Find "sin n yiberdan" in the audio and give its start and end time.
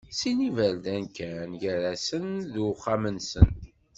0.17-1.03